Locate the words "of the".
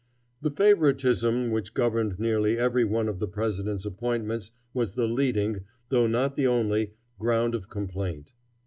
3.07-3.27